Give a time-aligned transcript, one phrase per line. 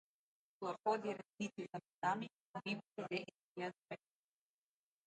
[0.59, 3.95] Kdor hodi resnici za petami, mu mimogrede izbije zobe.